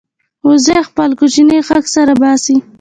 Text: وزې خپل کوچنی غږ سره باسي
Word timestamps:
وزې 0.47 0.77
خپل 0.89 1.09
کوچنی 1.19 1.57
غږ 1.67 1.85
سره 1.95 2.13
باسي 2.21 2.55